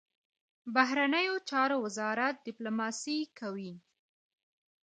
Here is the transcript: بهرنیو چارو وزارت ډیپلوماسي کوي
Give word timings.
بهرنیو 0.75 1.35
چارو 1.49 1.75
وزارت 1.85 2.35
ډیپلوماسي 2.45 3.17
کوي 3.39 3.73